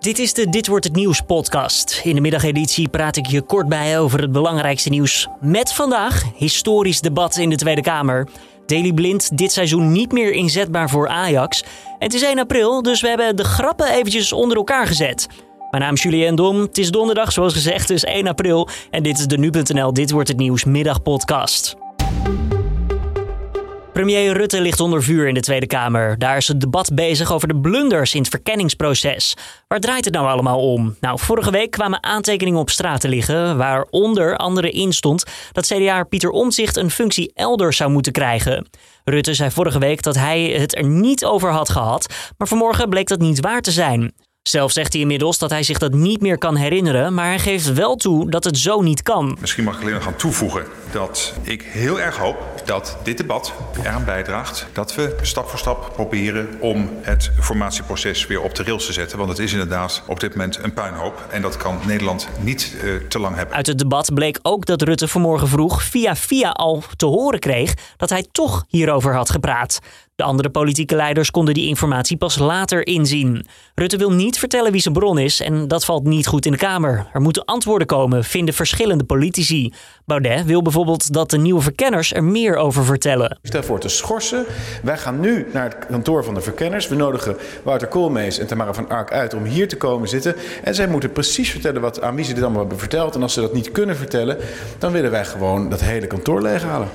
[0.00, 2.00] Dit is de Dit wordt het nieuws podcast.
[2.04, 5.28] In de middageditie praat ik je kort bij over het belangrijkste nieuws.
[5.40, 8.28] Met vandaag historisch debat in de Tweede Kamer.
[8.66, 11.64] Daily Blind dit seizoen niet meer inzetbaar voor Ajax.
[11.98, 15.28] Het is 1 april, dus we hebben de grappen eventjes onder elkaar gezet.
[15.70, 16.60] Mijn naam is Julien Dom.
[16.60, 18.68] Het is donderdag, zoals gezegd, dus 1 april.
[18.90, 21.76] En dit is de Nu.nl Dit wordt het nieuws middagpodcast.
[23.92, 26.18] Premier Rutte ligt onder vuur in de Tweede Kamer.
[26.18, 29.36] Daar is het debat bezig over de blunders in het verkenningsproces.
[29.68, 30.96] Waar draait het nou allemaal om?
[31.00, 35.66] Nou, vorige week kwamen aantekeningen op straat te liggen, waar onder andere in stond dat
[35.66, 38.68] CDA Pieter Omtzigt een functie elders zou moeten krijgen.
[39.04, 43.08] Rutte zei vorige week dat hij het er niet over had gehad, maar vanmorgen bleek
[43.08, 44.12] dat niet waar te zijn.
[44.42, 47.72] Zelf zegt hij inmiddels dat hij zich dat niet meer kan herinneren, maar hij geeft
[47.72, 49.36] wel toe dat het zo niet kan.
[49.40, 53.52] Misschien mag ik alleen nog gaan toevoegen dat ik heel erg hoop dat dit debat
[53.78, 58.86] eraan bijdraagt dat we stap voor stap proberen om het formatieproces weer op de rails
[58.86, 59.18] te zetten.
[59.18, 62.96] Want het is inderdaad op dit moment een puinhoop en dat kan Nederland niet uh,
[63.08, 63.54] te lang hebben.
[63.54, 67.74] Uit het debat bleek ook dat Rutte vanmorgen vroeg via via al te horen kreeg
[67.96, 69.80] dat hij toch hierover had gepraat.
[70.20, 73.46] De andere politieke leiders konden die informatie pas later inzien.
[73.74, 76.58] Rutte wil niet vertellen wie zijn bron is en dat valt niet goed in de
[76.58, 77.06] Kamer.
[77.12, 79.72] Er moeten antwoorden komen, vinden verschillende politici.
[80.04, 83.38] Baudet wil bijvoorbeeld dat de nieuwe verkenners er meer over vertellen.
[83.42, 84.44] Stel voor te schorsen.
[84.82, 86.88] Wij gaan nu naar het kantoor van de verkenners.
[86.88, 90.34] We nodigen Wouter Koolmees en Tamara van Ark uit om hier te komen zitten.
[90.64, 93.14] En zij moeten precies vertellen wat, aan wie dit allemaal hebben verteld.
[93.14, 94.36] En als ze dat niet kunnen vertellen,
[94.78, 96.88] dan willen wij gewoon dat hele kantoor leeghalen.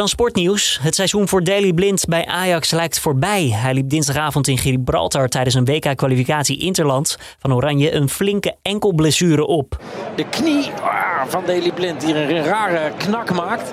[0.00, 0.78] Dan sportnieuws.
[0.82, 3.48] Het seizoen voor Daily Blind bij Ajax lijkt voorbij.
[3.48, 9.82] Hij liep dinsdagavond in Gibraltar tijdens een WK-kwalificatie Interland van Oranje een flinke enkelblessure op.
[10.16, 13.72] De knie ah, van Daily Blind die een rare knak maakt.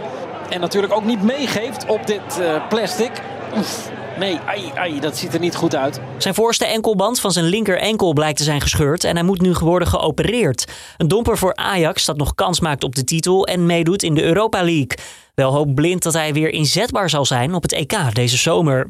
[0.49, 3.11] En natuurlijk ook niet meegeeft op dit uh, plastic.
[3.55, 3.91] Oef.
[4.19, 5.99] Nee, ai, ai, dat ziet er niet goed uit.
[6.17, 9.51] Zijn voorste enkelband van zijn linker enkel blijkt te zijn gescheurd en hij moet nu
[9.59, 10.67] worden geopereerd.
[10.97, 14.23] Een domper voor Ajax dat nog kans maakt op de titel en meedoet in de
[14.23, 14.97] Europa League.
[15.35, 18.87] Wel hoopt Blind dat hij weer inzetbaar zal zijn op het EK deze zomer.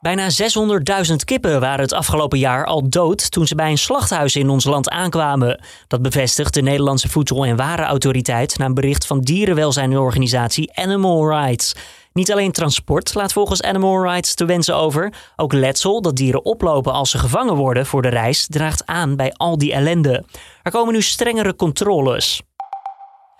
[0.00, 0.28] Bijna
[1.08, 4.64] 600.000 kippen waren het afgelopen jaar al dood toen ze bij een slachthuis in ons
[4.64, 5.64] land aankwamen.
[5.86, 11.74] Dat bevestigt de Nederlandse Voedsel- en Warenautoriteit na een bericht van dierenwelzijnorganisatie Animal Rights.
[12.12, 16.92] Niet alleen transport laat volgens Animal Rights te wensen over, ook letsel dat dieren oplopen
[16.92, 20.24] als ze gevangen worden voor de reis draagt aan bij al die ellende.
[20.62, 22.42] Er komen nu strengere controles.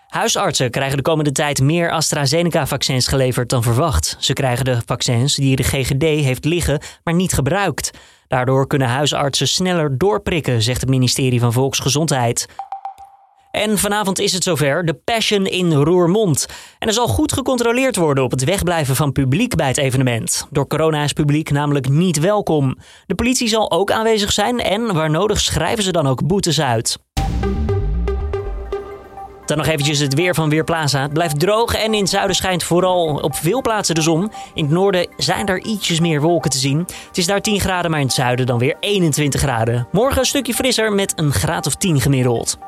[0.08, 4.16] Huisartsen krijgen de komende tijd meer AstraZeneca-vaccins geleverd dan verwacht.
[4.18, 7.90] Ze krijgen de vaccins die de GGD heeft liggen, maar niet gebruikt.
[8.28, 12.46] Daardoor kunnen huisartsen sneller doorprikken, zegt het ministerie van Volksgezondheid.
[13.52, 16.46] En vanavond is het zover, de Passion in Roermond.
[16.78, 20.46] En er zal goed gecontroleerd worden op het wegblijven van publiek bij het evenement.
[20.50, 22.78] Door corona is publiek namelijk niet welkom.
[23.06, 26.98] De politie zal ook aanwezig zijn en waar nodig schrijven ze dan ook boetes uit.
[29.44, 31.02] Dan nog eventjes het weer van Weerplaza.
[31.02, 34.32] Het blijft droog en in het zuiden schijnt vooral op veel plaatsen de zon.
[34.54, 36.78] In het noorden zijn er ietsjes meer wolken te zien.
[36.78, 39.88] Het is daar 10 graden, maar in het zuiden dan weer 21 graden.
[39.90, 42.58] Morgen een stukje frisser met een graad of 10 gemiddeld.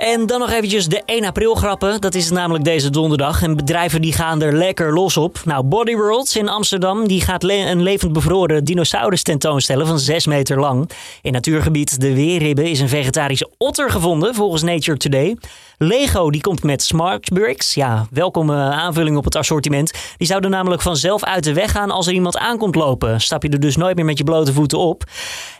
[0.00, 2.00] En dan nog eventjes de 1 april grappen.
[2.00, 3.42] Dat is namelijk deze donderdag.
[3.42, 5.40] En bedrijven die gaan er lekker los op.
[5.44, 10.60] Nou, Body Worlds in Amsterdam die gaat een levend bevroren dinosaurus tentoonstellen van 6 meter
[10.60, 10.90] lang.
[11.22, 15.36] In natuurgebied De Weerribben is een vegetarische otter gevonden volgens Nature Today.
[15.78, 17.74] Lego die komt met Smart Bricks.
[17.74, 19.92] Ja, welkome aanvulling op het assortiment.
[20.16, 23.20] Die zouden namelijk vanzelf uit de weg gaan als er iemand aankomt lopen.
[23.20, 25.04] Stap je er dus nooit meer met je blote voeten op.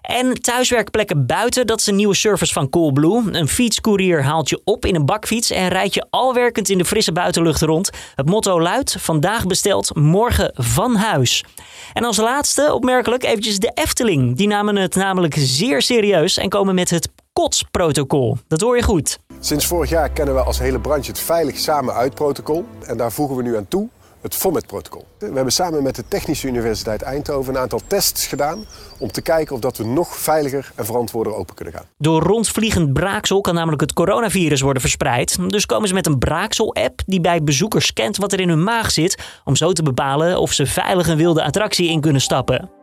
[0.02, 3.22] En thuiswerkplekken buiten, dat is een nieuwe service van Coolblue.
[3.32, 6.84] Een fietscourier haalt je op in een bakfiets en rijdt je al werkend in de
[6.84, 7.90] frisse buitenlucht rond.
[8.14, 11.44] Het motto luidt: vandaag besteld, morgen van huis.
[11.92, 14.36] En als laatste, opmerkelijk, eventjes de Efteling.
[14.36, 18.38] Die namen het namelijk zeer serieus en komen met het kotsprotocol.
[18.48, 19.18] Dat hoor je goed.
[19.40, 22.64] Sinds vorig jaar kennen we als hele branche het Veilig Samen Uit protocol.
[22.86, 23.88] En daar voegen we nu aan toe
[24.20, 25.06] het FOMET-protocol.
[25.18, 28.64] We hebben samen met de Technische Universiteit Eindhoven een aantal tests gedaan
[28.98, 31.86] om te kijken of dat we nog veiliger en verantwoorder open kunnen gaan.
[31.98, 35.50] Door rondvliegend braaksel kan namelijk het coronavirus worden verspreid.
[35.50, 38.90] Dus komen ze met een braaksel-app die bij bezoekers scant wat er in hun maag
[38.90, 42.79] zit, om zo te bepalen of ze veilig een wilde attractie in kunnen stappen.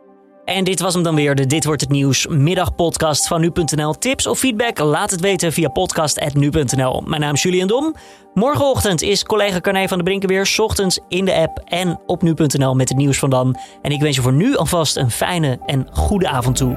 [0.48, 3.94] En dit was hem dan weer, de Dit Wordt Het Nieuws middagpodcast van nu.nl.
[3.94, 7.02] Tips of feedback, laat het weten via podcast.nu.nl.
[7.06, 7.94] Mijn naam is Julian Dom.
[8.34, 12.74] Morgenochtend is collega Carne van der Brinken weer, ochtends in de app en op nu.nl
[12.74, 13.56] met het nieuws van dan.
[13.82, 16.76] En ik wens je voor nu alvast een fijne en goede avond toe.